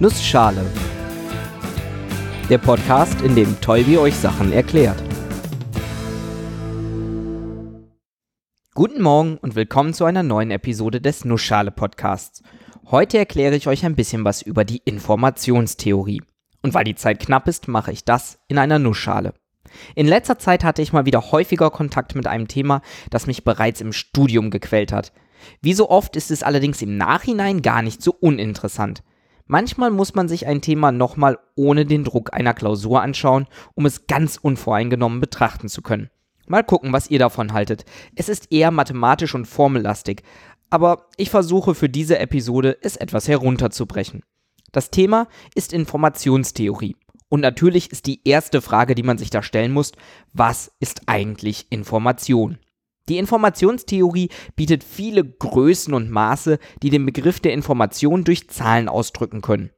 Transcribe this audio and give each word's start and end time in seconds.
Nussschale. 0.00 0.64
Der 2.48 2.58
Podcast, 2.58 3.20
in 3.22 3.34
dem 3.34 3.60
Tolbi 3.60 3.98
euch 3.98 4.14
Sachen 4.14 4.52
erklärt. 4.52 5.02
Guten 8.74 9.02
Morgen 9.02 9.38
und 9.38 9.56
willkommen 9.56 9.94
zu 9.94 10.04
einer 10.04 10.22
neuen 10.22 10.52
Episode 10.52 11.00
des 11.00 11.24
Nussschale 11.24 11.72
Podcasts. 11.72 12.44
Heute 12.86 13.18
erkläre 13.18 13.56
ich 13.56 13.66
euch 13.66 13.84
ein 13.84 13.96
bisschen 13.96 14.24
was 14.24 14.40
über 14.40 14.64
die 14.64 14.82
Informationstheorie. 14.84 16.22
Und 16.62 16.74
weil 16.74 16.84
die 16.84 16.94
Zeit 16.94 17.18
knapp 17.18 17.48
ist, 17.48 17.66
mache 17.66 17.90
ich 17.90 18.04
das 18.04 18.38
in 18.46 18.58
einer 18.58 18.78
Nussschale. 18.78 19.34
In 19.96 20.06
letzter 20.06 20.38
Zeit 20.38 20.62
hatte 20.62 20.80
ich 20.80 20.92
mal 20.92 21.06
wieder 21.06 21.32
häufiger 21.32 21.70
Kontakt 21.70 22.14
mit 22.14 22.28
einem 22.28 22.46
Thema, 22.46 22.82
das 23.10 23.26
mich 23.26 23.42
bereits 23.42 23.80
im 23.80 23.92
Studium 23.92 24.50
gequält 24.50 24.92
hat. 24.92 25.12
Wie 25.60 25.74
so 25.74 25.90
oft 25.90 26.14
ist 26.14 26.30
es 26.30 26.44
allerdings 26.44 26.82
im 26.82 26.96
Nachhinein 26.96 27.62
gar 27.62 27.82
nicht 27.82 28.00
so 28.00 28.12
uninteressant. 28.12 29.02
Manchmal 29.48 29.90
muss 29.90 30.14
man 30.14 30.28
sich 30.28 30.46
ein 30.46 30.60
Thema 30.60 30.92
nochmal 30.92 31.38
ohne 31.56 31.86
den 31.86 32.04
Druck 32.04 32.34
einer 32.34 32.52
Klausur 32.52 33.00
anschauen, 33.00 33.46
um 33.74 33.86
es 33.86 34.06
ganz 34.06 34.36
unvoreingenommen 34.36 35.20
betrachten 35.20 35.68
zu 35.68 35.80
können. 35.80 36.10
Mal 36.46 36.62
gucken, 36.62 36.92
was 36.92 37.10
ihr 37.10 37.18
davon 37.18 37.54
haltet. 37.54 37.86
Es 38.14 38.28
ist 38.28 38.52
eher 38.52 38.70
mathematisch 38.70 39.34
und 39.34 39.46
formellastig, 39.46 40.22
aber 40.68 41.06
ich 41.16 41.30
versuche 41.30 41.74
für 41.74 41.88
diese 41.88 42.18
Episode 42.18 42.76
es 42.82 42.96
etwas 42.96 43.26
herunterzubrechen. 43.26 44.22
Das 44.70 44.90
Thema 44.90 45.28
ist 45.54 45.72
Informationstheorie. 45.72 46.96
Und 47.30 47.40
natürlich 47.40 47.90
ist 47.90 48.06
die 48.06 48.20
erste 48.24 48.60
Frage, 48.60 48.94
die 48.94 49.02
man 49.02 49.18
sich 49.18 49.30
da 49.30 49.42
stellen 49.42 49.72
muss, 49.72 49.92
was 50.34 50.72
ist 50.78 51.02
eigentlich 51.06 51.66
Information? 51.70 52.58
Die 53.08 53.18
Informationstheorie 53.18 54.28
bietet 54.54 54.84
viele 54.84 55.24
Größen 55.24 55.94
und 55.94 56.10
Maße, 56.10 56.58
die 56.82 56.90
den 56.90 57.06
Begriff 57.06 57.40
der 57.40 57.54
Information 57.54 58.24
durch 58.24 58.48
Zahlen 58.48 58.88
ausdrücken 58.88 59.40
können. 59.40 59.70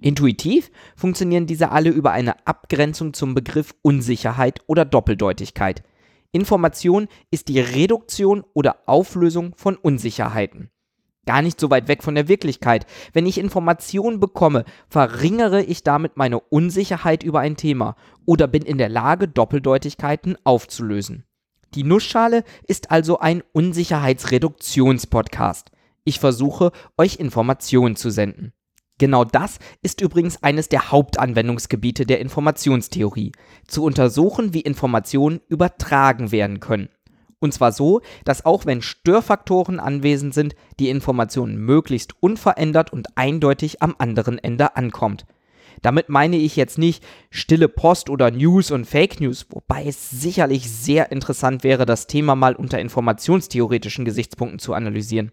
Intuitiv 0.00 0.70
funktionieren 0.96 1.46
diese 1.46 1.70
alle 1.70 1.90
über 1.90 2.12
eine 2.12 2.46
Abgrenzung 2.46 3.14
zum 3.14 3.34
Begriff 3.34 3.74
Unsicherheit 3.80 4.60
oder 4.66 4.84
Doppeldeutigkeit. 4.84 5.82
Information 6.32 7.08
ist 7.30 7.48
die 7.48 7.60
Reduktion 7.60 8.44
oder 8.52 8.80
Auflösung 8.86 9.54
von 9.56 9.76
Unsicherheiten. 9.76 10.70
Gar 11.26 11.40
nicht 11.40 11.58
so 11.58 11.70
weit 11.70 11.88
weg 11.88 12.02
von 12.02 12.14
der 12.14 12.28
Wirklichkeit. 12.28 12.86
Wenn 13.14 13.24
ich 13.24 13.38
Informationen 13.38 14.20
bekomme, 14.20 14.64
verringere 14.88 15.62
ich 15.62 15.84
damit 15.84 16.18
meine 16.18 16.40
Unsicherheit 16.40 17.22
über 17.22 17.40
ein 17.40 17.56
Thema 17.56 17.96
oder 18.26 18.46
bin 18.46 18.62
in 18.62 18.76
der 18.76 18.90
Lage, 18.90 19.26
Doppeldeutigkeiten 19.26 20.36
aufzulösen. 20.44 21.24
Die 21.74 21.82
Nussschale 21.82 22.44
ist 22.68 22.92
also 22.92 23.18
ein 23.18 23.42
Unsicherheitsreduktionspodcast. 23.52 25.72
Ich 26.04 26.20
versuche, 26.20 26.70
euch 26.96 27.16
Informationen 27.16 27.96
zu 27.96 28.10
senden. 28.10 28.52
Genau 28.98 29.24
das 29.24 29.58
ist 29.82 30.00
übrigens 30.00 30.40
eines 30.40 30.68
der 30.68 30.92
Hauptanwendungsgebiete 30.92 32.06
der 32.06 32.20
Informationstheorie, 32.20 33.32
zu 33.66 33.82
untersuchen, 33.82 34.54
wie 34.54 34.60
Informationen 34.60 35.40
übertragen 35.48 36.30
werden 36.30 36.60
können. 36.60 36.90
Und 37.40 37.52
zwar 37.52 37.72
so, 37.72 38.02
dass 38.24 38.44
auch 38.44 38.66
wenn 38.66 38.80
Störfaktoren 38.80 39.80
anwesend 39.80 40.32
sind, 40.32 40.54
die 40.78 40.90
Information 40.90 41.56
möglichst 41.56 42.14
unverändert 42.22 42.92
und 42.92 43.08
eindeutig 43.16 43.82
am 43.82 43.96
anderen 43.98 44.38
Ende 44.38 44.76
ankommt. 44.76 45.26
Damit 45.84 46.08
meine 46.08 46.36
ich 46.36 46.56
jetzt 46.56 46.78
nicht 46.78 47.04
stille 47.28 47.68
Post 47.68 48.08
oder 48.08 48.30
News 48.30 48.70
und 48.70 48.86
Fake 48.86 49.20
News, 49.20 49.44
wobei 49.50 49.84
es 49.84 50.08
sicherlich 50.08 50.70
sehr 50.70 51.12
interessant 51.12 51.62
wäre, 51.62 51.84
das 51.84 52.06
Thema 52.06 52.34
mal 52.34 52.56
unter 52.56 52.78
informationstheoretischen 52.78 54.06
Gesichtspunkten 54.06 54.58
zu 54.58 54.72
analysieren. 54.72 55.30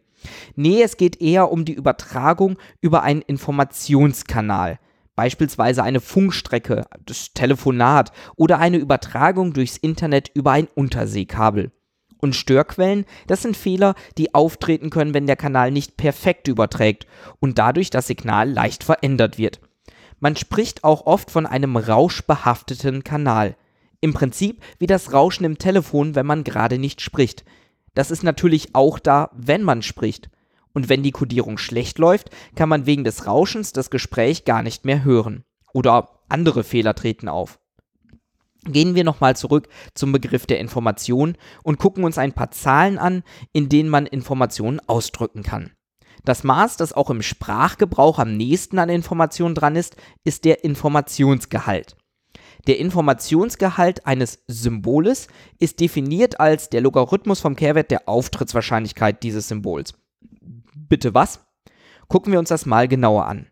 Nee, 0.58 0.82
es 0.82 0.98
geht 0.98 1.22
eher 1.22 1.54
um 1.54 1.64
die 1.64 1.74
Übertragung 1.74 2.58
über 2.82 3.02
einen 3.02 3.22
Informationskanal. 3.22 4.78
Beispielsweise 5.16 5.84
eine 5.84 6.02
Funkstrecke, 6.02 6.86
das 7.06 7.32
Telefonat 7.32 8.12
oder 8.36 8.60
eine 8.60 8.78
Übertragung 8.78 9.54
durchs 9.54 9.78
Internet 9.78 10.32
über 10.34 10.52
ein 10.52 10.68
Unterseekabel. 10.76 11.72
Und 12.18 12.36
Störquellen, 12.36 13.06
das 13.26 13.42
sind 13.42 13.56
Fehler, 13.56 13.96
die 14.18 14.34
auftreten 14.34 14.90
können, 14.90 15.14
wenn 15.14 15.28
der 15.28 15.38
Kanal 15.38 15.72
nicht 15.72 15.96
perfekt 15.96 16.50
überträgt 16.50 17.08
und 17.40 17.58
dadurch 17.58 17.90
das 17.90 18.08
Signal 18.08 18.50
leicht 18.52 18.84
verändert 18.84 19.38
wird. 19.38 19.62
Man 20.22 20.36
spricht 20.36 20.84
auch 20.84 21.08
oft 21.08 21.32
von 21.32 21.48
einem 21.48 21.76
rauschbehafteten 21.76 23.04
Kanal. 23.04 23.58
Im 24.02 24.14
Prinzip 24.14 24.64
wie 24.78 24.86
das 24.86 25.14
Rauschen 25.14 25.44
im 25.46 25.58
Telefon, 25.58 26.14
wenn 26.14 26.28
man 26.28 26.44
gerade 26.44 26.78
nicht 26.78 27.02
spricht. 27.02 27.44
Das 27.96 28.12
ist 28.12 28.24
natürlich 28.24 28.74
auch 28.74 29.00
da, 29.00 29.32
wenn 29.34 29.64
man 29.64 29.82
spricht. 29.82 30.30
Und 30.74 30.90
wenn 30.90 31.02
die 31.02 31.12
Kodierung 31.12 31.58
schlecht 31.58 31.98
läuft, 31.98 32.30
kann 32.56 32.70
man 32.70 32.86
wegen 32.86 33.04
des 33.04 33.26
Rauschens 33.26 33.74
das 33.74 33.90
Gespräch 33.90 34.46
gar 34.46 34.62
nicht 34.62 34.86
mehr 34.86 35.04
hören. 35.04 35.44
Oder 35.74 36.10
andere 36.30 36.64
Fehler 36.64 36.94
treten 36.94 37.28
auf. 37.28 37.60
Gehen 38.66 38.94
wir 38.94 39.04
nochmal 39.04 39.36
zurück 39.36 39.70
zum 39.96 40.12
Begriff 40.12 40.46
der 40.46 40.60
Information 40.60 41.36
und 41.64 41.80
gucken 41.80 42.04
uns 42.04 42.20
ein 42.20 42.34
paar 42.34 42.52
Zahlen 42.52 43.00
an, 43.00 43.24
in 43.54 43.70
denen 43.70 43.90
man 43.90 44.06
Informationen 44.06 44.80
ausdrücken 44.88 45.42
kann. 45.42 45.72
Das 46.24 46.44
Maß, 46.44 46.78
das 46.78 46.94
auch 46.94 47.10
im 47.10 47.22
Sprachgebrauch 47.22 48.20
am 48.20 48.36
nächsten 48.38 48.80
an 48.80 48.90
Informationen 48.90 49.56
dran 49.56 49.76
ist, 49.76 49.96
ist 50.24 50.46
der 50.46 50.64
Informationsgehalt. 50.64 51.96
Der 52.68 52.78
Informationsgehalt 52.78 54.06
eines 54.06 54.44
Symboles 54.48 55.28
ist 55.58 55.80
definiert 55.80 56.40
als 56.40 56.70
der 56.70 56.82
Logarithmus 56.82 57.40
vom 57.40 57.56
Kehrwert 57.56 57.90
der 57.90 58.08
Auftrittswahrscheinlichkeit 58.08 59.24
dieses 59.24 59.48
Symbols. 59.48 59.96
Bitte 60.76 61.14
was? 61.16 61.40
Gucken 62.08 62.32
wir 62.32 62.40
uns 62.40 62.50
das 62.50 62.66
mal 62.66 62.88
genauer 62.88 63.26
an. 63.26 63.48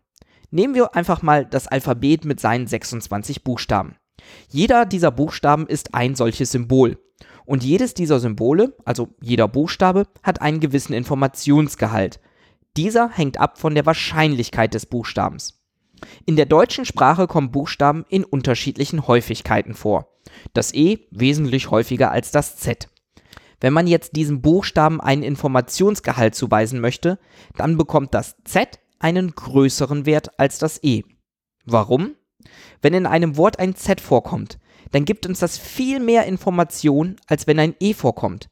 Nehmen 0.50 0.74
wir 0.74 0.94
einfach 0.94 1.22
mal 1.22 1.44
das 1.44 1.66
Alphabet 1.66 2.24
mit 2.24 2.40
seinen 2.40 2.66
26 2.66 3.42
Buchstaben. 3.42 3.96
Jeder 4.48 4.84
dieser 4.84 5.10
Buchstaben 5.10 5.66
ist 5.66 5.94
ein 5.94 6.14
solches 6.14 6.52
Symbol. 6.52 6.98
Und 7.46 7.64
jedes 7.64 7.94
dieser 7.94 8.20
Symbole, 8.20 8.76
also 8.84 9.08
jeder 9.20 9.48
Buchstabe, 9.48 10.06
hat 10.22 10.40
einen 10.40 10.60
gewissen 10.60 10.92
Informationsgehalt. 10.92 12.20
Dieser 12.76 13.10
hängt 13.10 13.38
ab 13.38 13.58
von 13.58 13.74
der 13.74 13.86
Wahrscheinlichkeit 13.86 14.74
des 14.74 14.86
Buchstabens. 14.86 15.60
In 16.24 16.36
der 16.36 16.46
deutschen 16.46 16.84
Sprache 16.84 17.26
kommen 17.26 17.50
Buchstaben 17.50 18.04
in 18.08 18.24
unterschiedlichen 18.24 19.06
Häufigkeiten 19.06 19.74
vor. 19.74 20.08
Das 20.54 20.72
E 20.72 21.06
wesentlich 21.10 21.70
häufiger 21.70 22.10
als 22.10 22.30
das 22.30 22.56
Z. 22.56 22.88
Wenn 23.60 23.72
man 23.72 23.86
jetzt 23.86 24.16
diesem 24.16 24.40
Buchstaben 24.40 25.00
einen 25.00 25.22
Informationsgehalt 25.22 26.34
zuweisen 26.34 26.80
möchte, 26.80 27.18
dann 27.56 27.76
bekommt 27.76 28.14
das 28.14 28.36
Z 28.44 28.78
einen 28.98 29.34
größeren 29.34 30.06
Wert 30.06 30.38
als 30.38 30.58
das 30.58 30.82
E. 30.82 31.02
Warum? 31.66 32.14
Wenn 32.80 32.94
in 32.94 33.06
einem 33.06 33.36
Wort 33.36 33.58
ein 33.58 33.74
Z 33.74 34.00
vorkommt, 34.00 34.58
dann 34.92 35.04
gibt 35.04 35.26
uns 35.26 35.40
das 35.40 35.58
viel 35.58 36.00
mehr 36.00 36.24
Information, 36.26 37.16
als 37.26 37.46
wenn 37.46 37.58
ein 37.58 37.74
E 37.80 37.92
vorkommt. 37.92 38.48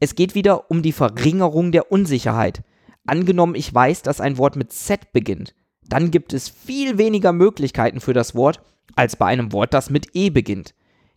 Es 0.00 0.14
geht 0.14 0.34
wieder 0.34 0.70
um 0.70 0.82
die 0.82 0.92
Verringerung 0.92 1.72
der 1.72 1.90
Unsicherheit. 1.90 2.62
Angenommen, 3.06 3.54
ich 3.56 3.72
weiß, 3.72 4.02
dass 4.02 4.20
ein 4.20 4.38
Wort 4.38 4.56
mit 4.56 4.72
Z 4.72 5.12
beginnt, 5.12 5.54
dann 5.88 6.10
gibt 6.10 6.32
es 6.32 6.48
viel 6.48 6.98
weniger 6.98 7.32
Möglichkeiten 7.32 8.00
für 8.00 8.12
das 8.12 8.34
Wort 8.34 8.62
als 8.94 9.16
bei 9.16 9.26
einem 9.26 9.52
Wort, 9.52 9.74
das 9.74 9.90
mit 9.90 10.14
E 10.14 10.30
beginnt. 10.30 10.74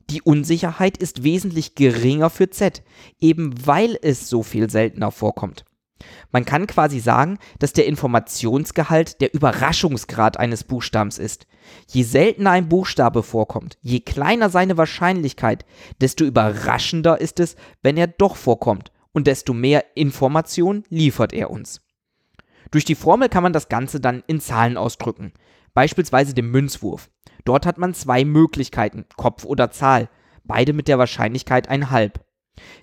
Die 0.10 0.22
Unsicherheit 0.22 0.98
ist 0.98 1.24
wesentlich 1.24 1.76
geringer 1.76 2.30
für 2.30 2.50
Z, 2.50 2.84
eben 3.20 3.54
weil 3.66 3.98
es 4.02 4.30
so 4.30 4.44
viel 4.44 4.70
seltener 4.70 5.12
vorkommt. 5.12 5.66
Man 6.32 6.46
kann 6.46 6.68
quasi 6.68 7.00
sagen, 7.00 7.38
dass 7.60 7.74
der 7.74 7.86
Informationsgehalt 7.86 9.22
der 9.22 9.34
Überraschungsgrad 9.34 10.38
eines 10.38 10.64
Buchstabens 10.64 11.18
ist. 11.18 11.48
Je 11.88 12.04
seltener 12.04 12.52
ein 12.52 12.70
Buchstabe 12.70 13.24
vorkommt, 13.24 13.78
je 13.82 14.02
kleiner 14.02 14.50
seine 14.50 14.78
Wahrscheinlichkeit, 14.78 15.66
desto 16.02 16.26
überraschender 16.26 17.20
ist 17.20 17.40
es, 17.40 17.56
wenn 17.82 17.98
er 17.98 18.08
doch 18.08 18.36
vorkommt 18.36 18.92
und 19.16 19.28
desto 19.28 19.54
mehr 19.54 19.86
Information 19.96 20.84
liefert 20.90 21.34
er 21.34 21.50
uns. 21.50 21.82
Durch 22.70 22.84
die 22.84 22.96
Formel 22.96 23.30
kann 23.30 23.44
man 23.44 23.54
das 23.54 23.70
Ganze 23.70 24.02
dann 24.02 24.24
in 24.28 24.42
Zahlen 24.42 24.76
ausdrücken, 24.76 25.32
beispielsweise 25.74 26.34
dem 26.34 26.52
Münzwurf. 26.52 27.10
Dort 27.46 27.66
hat 27.66 27.78
man 27.78 27.94
zwei 27.94 28.26
Möglichkeiten, 28.26 29.06
Kopf 29.16 29.46
oder 29.46 29.72
Zahl, 29.72 30.10
beide 30.44 30.74
mit 30.74 30.90
der 30.90 31.00
Wahrscheinlichkeit 31.00 31.70
ein 31.70 31.92
halb. 31.92 32.26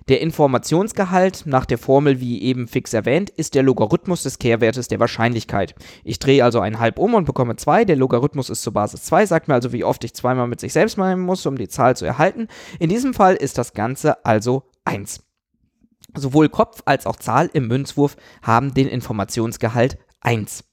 Der 0.07 0.21
Informationsgehalt 0.21 1.43
nach 1.45 1.65
der 1.65 1.77
Formel 1.77 2.19
wie 2.19 2.41
eben 2.41 2.67
fix 2.67 2.93
erwähnt 2.93 3.29
ist 3.29 3.53
der 3.53 3.63
Logarithmus 3.63 4.23
des 4.23 4.39
Kehrwertes 4.39 4.87
der 4.87 4.99
Wahrscheinlichkeit. 4.99 5.75
Ich 6.03 6.19
drehe 6.19 6.43
also 6.43 6.59
ein 6.59 6.79
halb 6.79 6.97
um 6.97 7.13
und 7.13 7.25
bekomme 7.25 7.55
2. 7.55 7.85
Der 7.85 7.95
Logarithmus 7.95 8.49
ist 8.49 8.63
zur 8.63 8.73
Basis 8.73 9.03
2, 9.03 9.25
sagt 9.27 9.47
mir 9.47 9.55
also, 9.55 9.71
wie 9.71 9.83
oft 9.83 10.03
ich 10.03 10.13
zweimal 10.13 10.47
mit 10.47 10.59
sich 10.59 10.73
selbst 10.73 10.97
meinen 10.97 11.21
muss, 11.21 11.45
um 11.45 11.57
die 11.57 11.67
Zahl 11.67 11.95
zu 11.95 12.05
erhalten. 12.05 12.47
In 12.79 12.89
diesem 12.89 13.13
Fall 13.13 13.35
ist 13.35 13.57
das 13.57 13.73
Ganze 13.73 14.25
also 14.25 14.63
1. 14.85 15.23
Sowohl 16.15 16.49
Kopf 16.49 16.81
als 16.85 17.05
auch 17.05 17.15
Zahl 17.15 17.49
im 17.53 17.67
Münzwurf 17.67 18.17
haben 18.41 18.73
den 18.73 18.87
Informationsgehalt 18.87 19.97
1. 20.21 20.63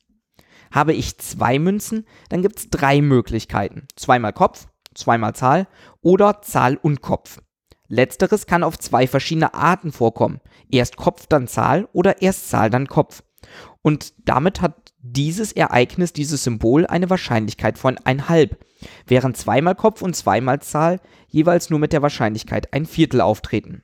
Habe 0.72 0.92
ich 0.92 1.18
zwei 1.18 1.58
Münzen, 1.58 2.06
dann 2.28 2.42
gibt 2.42 2.58
es 2.58 2.70
drei 2.70 3.00
Möglichkeiten. 3.00 3.88
Zweimal 3.96 4.32
Kopf, 4.32 4.68
zweimal 4.94 5.34
Zahl 5.34 5.66
oder 6.02 6.42
Zahl 6.42 6.76
und 6.76 7.00
Kopf. 7.00 7.40
Letzteres 7.88 8.46
kann 8.46 8.62
auf 8.62 8.78
zwei 8.78 9.08
verschiedene 9.08 9.54
Arten 9.54 9.90
vorkommen. 9.90 10.40
Erst 10.70 10.96
Kopf, 10.96 11.26
dann 11.26 11.48
Zahl 11.48 11.88
oder 11.92 12.22
erst 12.22 12.48
Zahl, 12.48 12.70
dann 12.70 12.86
Kopf. 12.86 13.24
Und 13.82 14.12
damit 14.28 14.60
hat 14.60 14.92
dieses 15.02 15.50
Ereignis, 15.52 16.12
dieses 16.12 16.44
Symbol 16.44 16.86
eine 16.86 17.10
Wahrscheinlichkeit 17.10 17.78
von 17.78 17.96
1,5, 17.96 18.56
während 19.06 19.36
zweimal 19.36 19.74
Kopf 19.74 20.02
und 20.02 20.14
zweimal 20.14 20.60
Zahl 20.60 21.00
jeweils 21.28 21.70
nur 21.70 21.80
mit 21.80 21.92
der 21.92 22.02
Wahrscheinlichkeit 22.02 22.72
ein 22.72 22.86
Viertel 22.86 23.20
auftreten. 23.20 23.82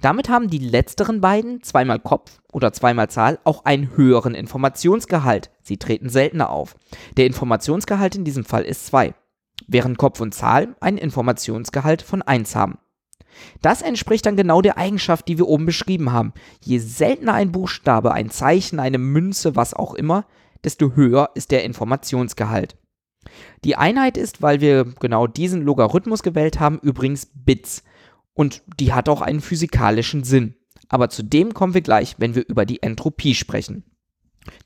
Damit 0.00 0.28
haben 0.28 0.48
die 0.48 0.58
letzteren 0.58 1.20
beiden, 1.20 1.62
zweimal 1.62 1.98
Kopf 1.98 2.40
oder 2.52 2.72
zweimal 2.72 3.08
Zahl, 3.10 3.38
auch 3.44 3.64
einen 3.64 3.96
höheren 3.96 4.34
Informationsgehalt. 4.34 5.50
Sie 5.62 5.76
treten 5.76 6.08
seltener 6.08 6.50
auf. 6.50 6.76
Der 7.16 7.26
Informationsgehalt 7.26 8.16
in 8.16 8.24
diesem 8.24 8.44
Fall 8.44 8.64
ist 8.64 8.86
2, 8.86 9.14
während 9.66 9.98
Kopf 9.98 10.20
und 10.20 10.34
Zahl 10.34 10.76
einen 10.80 10.98
Informationsgehalt 10.98 12.02
von 12.02 12.22
1 12.22 12.54
haben. 12.56 12.78
Das 13.62 13.82
entspricht 13.82 14.26
dann 14.26 14.36
genau 14.36 14.62
der 14.62 14.78
Eigenschaft, 14.78 15.28
die 15.28 15.38
wir 15.38 15.48
oben 15.48 15.66
beschrieben 15.66 16.12
haben. 16.12 16.32
Je 16.60 16.78
seltener 16.78 17.34
ein 17.34 17.52
Buchstabe, 17.52 18.12
ein 18.12 18.30
Zeichen, 18.30 18.78
eine 18.78 18.98
Münze, 18.98 19.56
was 19.56 19.74
auch 19.74 19.94
immer, 19.94 20.26
desto 20.62 20.92
höher 20.94 21.30
ist 21.34 21.50
der 21.50 21.64
Informationsgehalt. 21.64 22.76
Die 23.64 23.76
Einheit 23.76 24.16
ist, 24.16 24.42
weil 24.42 24.60
wir 24.60 24.84
genau 25.00 25.26
diesen 25.26 25.62
Logarithmus 25.62 26.22
gewählt 26.22 26.60
haben, 26.60 26.78
übrigens 26.80 27.30
Bits. 27.34 27.82
Und 28.34 28.62
die 28.78 28.92
hat 28.92 29.08
auch 29.08 29.20
einen 29.20 29.40
physikalischen 29.40 30.24
Sinn. 30.24 30.56
Aber 30.88 31.08
zu 31.08 31.22
dem 31.22 31.54
kommen 31.54 31.74
wir 31.74 31.80
gleich, 31.80 32.16
wenn 32.18 32.34
wir 32.34 32.46
über 32.46 32.66
die 32.66 32.82
Entropie 32.82 33.34
sprechen. 33.34 33.84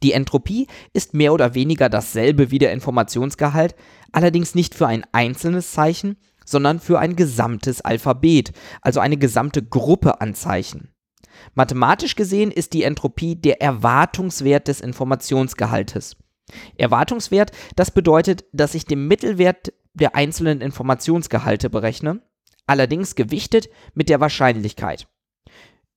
Die 0.03 0.13
Entropie 0.13 0.67
ist 0.93 1.15
mehr 1.15 1.33
oder 1.33 1.55
weniger 1.55 1.89
dasselbe 1.89 2.51
wie 2.51 2.59
der 2.59 2.73
Informationsgehalt, 2.73 3.77
allerdings 4.11 4.55
nicht 4.55 4.75
für 4.75 4.89
ein 4.89 5.05
einzelnes 5.13 5.73
Zeichen, 5.73 6.17
sondern 6.45 6.81
für 6.81 6.99
ein 6.99 7.15
gesamtes 7.15 7.83
Alphabet, 7.83 8.53
also 8.81 9.01
eine 9.01 9.19
gesamte 9.19 9.63
Gruppe 9.63 10.21
an 10.21 10.35
Zeichen. 10.35 10.93
Mathematisch 11.55 12.17
gesehen 12.17 12.51
ist 12.51 12.73
die 12.73 12.83
Entropie 12.83 13.37
der 13.37 13.63
Erwartungswert 13.63 14.67
des 14.67 14.81
Informationsgehaltes. 14.81 16.17
Erwartungswert, 16.77 17.53
das 17.77 17.91
bedeutet, 17.91 18.45
dass 18.53 18.75
ich 18.75 18.87
den 18.87 19.07
Mittelwert 19.07 19.73
der 19.93 20.15
einzelnen 20.15 20.61
Informationsgehalte 20.61 21.71
berechne, 21.71 22.23
allerdings 22.69 23.15
gewichtet 23.15 23.69
mit 23.95 24.09
der 24.09 24.21
Wahrscheinlichkeit. 24.21 25.09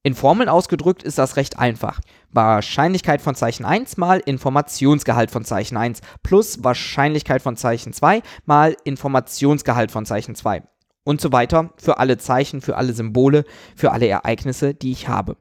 In 0.04 0.16
Formeln 0.16 0.50
ausgedrückt 0.50 1.04
ist 1.04 1.20
das 1.20 1.36
recht 1.36 1.60
einfach. 1.60 2.00
Wahrscheinlichkeit 2.32 3.22
von 3.22 3.36
Zeichen 3.36 3.66
1 3.66 3.98
mal 3.98 4.20
Informationsgehalt 4.20 5.30
von 5.30 5.46
Zeichen 5.46 5.78
1 5.78 6.02
plus 6.24 6.64
Wahrscheinlichkeit 6.64 7.44
von 7.44 7.56
Zeichen 7.56 7.94
2 7.94 8.24
mal 8.46 8.76
Informationsgehalt 8.84 9.92
von 9.92 10.08
Zeichen 10.08 10.34
2 10.34 10.64
und 11.04 11.22
so 11.22 11.32
weiter 11.32 11.74
für 11.78 12.00
alle 12.00 12.18
Zeichen, 12.18 12.62
für 12.62 12.78
alle 12.78 12.94
Symbole, 12.94 13.44
für 13.76 13.92
alle 13.92 14.08
Ereignisse, 14.08 14.74
die 14.74 14.92
ich 14.92 15.08
habe. 15.08 15.38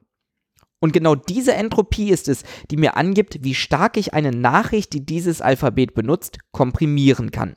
Und 0.79 0.93
genau 0.93 1.15
diese 1.15 1.53
Entropie 1.53 2.09
ist 2.09 2.27
es, 2.27 2.43
die 2.69 2.77
mir 2.77 2.97
angibt, 2.97 3.43
wie 3.43 3.55
stark 3.55 3.97
ich 3.97 4.13
eine 4.13 4.31
Nachricht, 4.31 4.93
die 4.93 5.05
dieses 5.05 5.41
Alphabet 5.41 5.93
benutzt, 5.93 6.39
komprimieren 6.51 7.31
kann. 7.31 7.55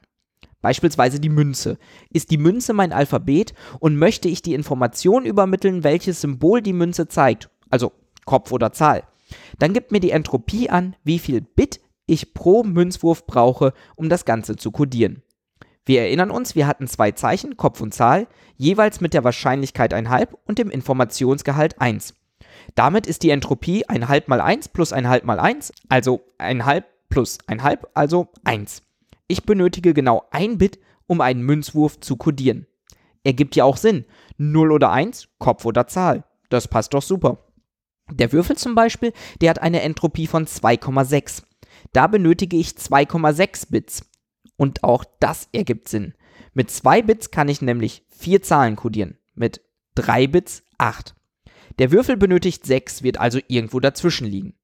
Beispielsweise 0.64 1.20
die 1.20 1.28
Münze. 1.28 1.76
Ist 2.10 2.30
die 2.30 2.38
Münze 2.38 2.72
mein 2.72 2.90
Alphabet 2.90 3.52
und 3.80 3.96
möchte 3.96 4.30
ich 4.30 4.40
die 4.40 4.54
Information 4.54 5.26
übermitteln, 5.26 5.84
welches 5.84 6.22
Symbol 6.22 6.62
die 6.62 6.72
Münze 6.72 7.06
zeigt, 7.06 7.50
also 7.68 7.92
Kopf 8.24 8.50
oder 8.50 8.72
Zahl, 8.72 9.02
dann 9.58 9.74
gibt 9.74 9.92
mir 9.92 10.00
die 10.00 10.10
Entropie 10.10 10.70
an, 10.70 10.96
wie 11.04 11.18
viel 11.18 11.42
Bit 11.42 11.80
ich 12.06 12.32
pro 12.32 12.62
Münzwurf 12.62 13.26
brauche, 13.26 13.74
um 13.94 14.08
das 14.08 14.24
Ganze 14.24 14.56
zu 14.56 14.70
kodieren. 14.70 15.22
Wir 15.84 16.00
erinnern 16.00 16.30
uns, 16.30 16.54
wir 16.54 16.66
hatten 16.66 16.86
zwei 16.86 17.12
Zeichen, 17.12 17.58
Kopf 17.58 17.82
und 17.82 17.92
Zahl, 17.92 18.26
jeweils 18.56 19.02
mit 19.02 19.12
der 19.12 19.22
Wahrscheinlichkeit 19.22 19.92
1,5 19.92 20.28
und 20.46 20.58
dem 20.58 20.70
Informationsgehalt 20.70 21.78
1. 21.78 22.14
Damit 22.74 23.06
ist 23.06 23.22
die 23.22 23.28
Entropie 23.28 23.84
1,5 23.84 24.22
mal 24.28 24.40
1 24.40 24.68
plus 24.68 24.94
1,5 24.94 25.24
mal 25.26 25.38
1, 25.38 25.72
also 25.90 26.22
1,5 26.38 26.84
plus 27.10 27.38
1,5, 27.48 27.80
also 27.92 28.28
1. 28.44 28.82
Ich 29.26 29.44
benötige 29.44 29.94
genau 29.94 30.24
ein 30.30 30.58
Bit, 30.58 30.78
um 31.06 31.20
einen 31.20 31.42
Münzwurf 31.42 32.00
zu 32.00 32.16
kodieren. 32.16 32.66
Ergibt 33.22 33.56
ja 33.56 33.64
auch 33.64 33.78
Sinn. 33.78 34.04
0 34.36 34.70
oder 34.70 34.90
1, 34.90 35.28
Kopf 35.38 35.64
oder 35.64 35.86
Zahl. 35.86 36.24
Das 36.50 36.68
passt 36.68 36.92
doch 36.94 37.02
super. 37.02 37.38
Der 38.10 38.32
Würfel 38.32 38.56
zum 38.56 38.74
Beispiel, 38.74 39.12
der 39.40 39.50
hat 39.50 39.60
eine 39.60 39.80
Entropie 39.80 40.26
von 40.26 40.46
2,6. 40.46 41.42
Da 41.92 42.06
benötige 42.06 42.56
ich 42.56 42.68
2,6 42.68 43.70
Bits. 43.70 44.10
Und 44.56 44.84
auch 44.84 45.04
das 45.20 45.48
ergibt 45.52 45.88
Sinn. 45.88 46.14
Mit 46.52 46.70
2 46.70 47.02
Bits 47.02 47.30
kann 47.30 47.48
ich 47.48 47.62
nämlich 47.62 48.04
4 48.10 48.42
Zahlen 48.42 48.76
kodieren. 48.76 49.16
Mit 49.34 49.62
3 49.94 50.26
Bits 50.26 50.62
8. 50.78 51.14
Der 51.78 51.90
Würfel 51.90 52.16
benötigt 52.16 52.66
6, 52.66 53.02
wird 53.02 53.18
also 53.18 53.40
irgendwo 53.48 53.80
dazwischen 53.80 54.26
liegen. 54.26 54.54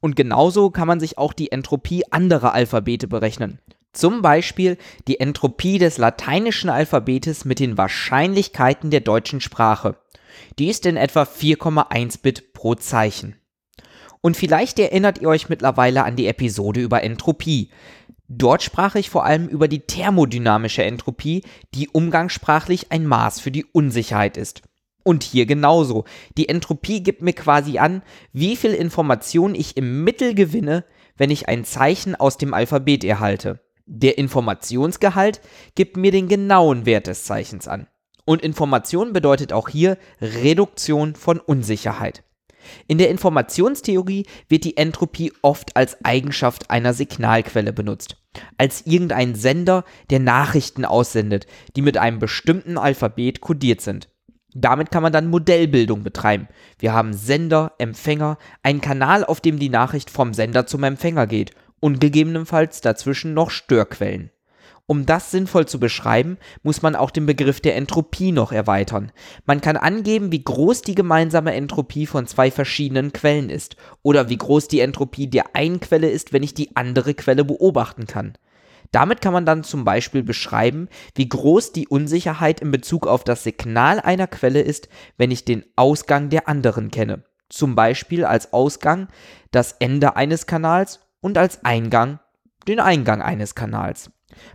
Und 0.00 0.16
genauso 0.16 0.70
kann 0.70 0.88
man 0.88 1.00
sich 1.00 1.18
auch 1.18 1.32
die 1.32 1.52
Entropie 1.52 2.04
anderer 2.10 2.54
Alphabete 2.54 3.08
berechnen. 3.08 3.58
Zum 3.94 4.22
Beispiel 4.22 4.76
die 5.06 5.20
Entropie 5.20 5.78
des 5.78 5.98
lateinischen 5.98 6.68
Alphabetes 6.68 7.44
mit 7.44 7.60
den 7.60 7.78
Wahrscheinlichkeiten 7.78 8.90
der 8.90 9.00
deutschen 9.00 9.40
Sprache. 9.40 9.96
Die 10.58 10.68
ist 10.68 10.84
in 10.84 10.96
etwa 10.96 11.22
4,1 11.22 12.20
Bit 12.20 12.52
pro 12.52 12.74
Zeichen. 12.74 13.36
Und 14.20 14.36
vielleicht 14.36 14.78
erinnert 14.78 15.18
ihr 15.18 15.28
euch 15.28 15.48
mittlerweile 15.48 16.04
an 16.04 16.16
die 16.16 16.26
Episode 16.26 16.80
über 16.80 17.04
Entropie. 17.04 17.70
Dort 18.26 18.62
sprach 18.62 18.96
ich 18.96 19.10
vor 19.10 19.24
allem 19.24 19.48
über 19.48 19.68
die 19.68 19.80
thermodynamische 19.80 20.82
Entropie, 20.82 21.44
die 21.74 21.88
umgangssprachlich 21.88 22.90
ein 22.90 23.06
Maß 23.06 23.40
für 23.40 23.52
die 23.52 23.64
Unsicherheit 23.64 24.36
ist. 24.36 24.62
Und 25.04 25.22
hier 25.22 25.46
genauso. 25.46 26.04
Die 26.36 26.48
Entropie 26.48 27.02
gibt 27.02 27.22
mir 27.22 27.34
quasi 27.34 27.78
an, 27.78 28.02
wie 28.32 28.56
viel 28.56 28.72
Information 28.72 29.54
ich 29.54 29.76
im 29.76 30.02
Mittel 30.02 30.34
gewinne, 30.34 30.84
wenn 31.16 31.30
ich 31.30 31.48
ein 31.48 31.64
Zeichen 31.64 32.16
aus 32.16 32.38
dem 32.38 32.54
Alphabet 32.54 33.04
erhalte. 33.04 33.60
Der 33.86 34.16
Informationsgehalt 34.16 35.40
gibt 35.74 35.96
mir 35.96 36.10
den 36.10 36.28
genauen 36.28 36.86
Wert 36.86 37.06
des 37.06 37.24
Zeichens 37.24 37.68
an. 37.68 37.86
Und 38.24 38.40
Information 38.42 39.12
bedeutet 39.12 39.52
auch 39.52 39.68
hier 39.68 39.98
Reduktion 40.22 41.14
von 41.14 41.38
Unsicherheit. 41.38 42.24
In 42.88 42.96
der 42.96 43.10
Informationstheorie 43.10 44.24
wird 44.48 44.64
die 44.64 44.78
Entropie 44.78 45.32
oft 45.42 45.76
als 45.76 46.02
Eigenschaft 46.02 46.70
einer 46.70 46.94
Signalquelle 46.94 47.74
benutzt, 47.74 48.16
als 48.56 48.86
irgendein 48.86 49.34
Sender, 49.34 49.84
der 50.08 50.20
Nachrichten 50.20 50.86
aussendet, 50.86 51.46
die 51.76 51.82
mit 51.82 51.98
einem 51.98 52.18
bestimmten 52.18 52.78
Alphabet 52.78 53.42
kodiert 53.42 53.82
sind. 53.82 54.08
Damit 54.54 54.90
kann 54.90 55.02
man 55.02 55.12
dann 55.12 55.28
Modellbildung 55.28 56.04
betreiben. 56.04 56.48
Wir 56.78 56.94
haben 56.94 57.12
Sender, 57.12 57.72
Empfänger, 57.76 58.38
einen 58.62 58.80
Kanal, 58.80 59.24
auf 59.24 59.42
dem 59.42 59.58
die 59.58 59.68
Nachricht 59.68 60.08
vom 60.08 60.32
Sender 60.32 60.66
zum 60.66 60.84
Empfänger 60.84 61.26
geht 61.26 61.50
und 61.84 62.00
gegebenenfalls 62.00 62.80
dazwischen 62.80 63.34
noch 63.34 63.50
Störquellen. 63.50 64.30
Um 64.86 65.04
das 65.04 65.30
sinnvoll 65.30 65.66
zu 65.66 65.78
beschreiben, 65.78 66.38
muss 66.62 66.80
man 66.80 66.96
auch 66.96 67.10
den 67.10 67.26
Begriff 67.26 67.60
der 67.60 67.76
Entropie 67.76 68.32
noch 68.32 68.52
erweitern. 68.52 69.12
Man 69.44 69.60
kann 69.60 69.76
angeben, 69.76 70.32
wie 70.32 70.42
groß 70.42 70.80
die 70.80 70.94
gemeinsame 70.94 71.52
Entropie 71.52 72.06
von 72.06 72.26
zwei 72.26 72.50
verschiedenen 72.50 73.12
Quellen 73.12 73.50
ist 73.50 73.76
oder 74.00 74.30
wie 74.30 74.38
groß 74.38 74.68
die 74.68 74.80
Entropie 74.80 75.26
der 75.26 75.54
einen 75.54 75.78
Quelle 75.78 76.08
ist, 76.08 76.32
wenn 76.32 76.42
ich 76.42 76.54
die 76.54 76.74
andere 76.74 77.12
Quelle 77.12 77.44
beobachten 77.44 78.06
kann. 78.06 78.32
Damit 78.90 79.20
kann 79.20 79.34
man 79.34 79.44
dann 79.44 79.62
zum 79.62 79.84
Beispiel 79.84 80.22
beschreiben, 80.22 80.88
wie 81.14 81.28
groß 81.28 81.72
die 81.72 81.86
Unsicherheit 81.86 82.62
in 82.62 82.70
Bezug 82.70 83.06
auf 83.06 83.24
das 83.24 83.44
Signal 83.44 84.00
einer 84.00 84.26
Quelle 84.26 84.62
ist, 84.62 84.88
wenn 85.18 85.30
ich 85.30 85.44
den 85.44 85.66
Ausgang 85.76 86.30
der 86.30 86.48
anderen 86.48 86.90
kenne. 86.90 87.24
Zum 87.50 87.74
Beispiel 87.74 88.24
als 88.24 88.54
Ausgang 88.54 89.08
das 89.50 89.72
Ende 89.72 90.16
eines 90.16 90.46
Kanals 90.46 91.03
und 91.24 91.38
als 91.38 91.64
Eingang 91.64 92.20
den 92.68 92.80
Eingang 92.80 93.22
eines 93.22 93.54
Kanals. 93.54 94.10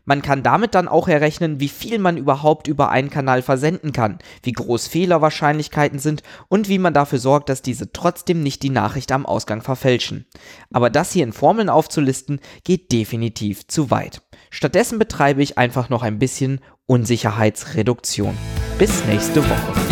Man 0.06 0.22
kann 0.22 0.44
damit 0.44 0.76
dann 0.76 0.88
auch 0.88 1.08
errechnen, 1.08 1.60
wie 1.60 1.68
viel 1.68 1.98
man 1.98 2.16
überhaupt 2.16 2.68
über 2.68 2.90
einen 2.90 3.10
Kanal 3.10 3.42
versenden 3.42 3.92
kann, 3.92 4.20
wie 4.44 4.52
groß 4.52 4.88
Fehlerwahrscheinlichkeiten 4.88 5.98
sind 5.98 6.22
und 6.48 6.70
wie 6.70 6.78
man 6.78 6.94
dafür 6.94 7.18
sorgt, 7.18 7.50
dass 7.50 7.64
diese 7.64 7.92
trotzdem 7.92 8.44
nicht 8.44 8.62
die 8.62 8.70
Nachricht 8.70 9.12
am 9.12 9.26
Ausgang 9.26 9.62
verfälschen. 9.62 10.28
Aber 10.72 10.92
das 10.92 11.12
hier 11.12 11.24
in 11.24 11.34
Formeln 11.34 11.70
aufzulisten, 11.70 12.40
geht 12.64 12.92
definitiv 12.92 13.66
zu 13.68 13.90
weit. 13.90 14.22
Stattdessen 14.52 15.00
betreibe 15.00 15.42
ich 15.42 15.58
einfach 15.58 15.90
noch 15.90 16.04
ein 16.04 16.20
bisschen 16.20 16.60
Unsicherheitsreduktion. 16.86 18.38
Bis 18.78 19.06
nächste 19.06 19.44
Woche. 19.44 19.89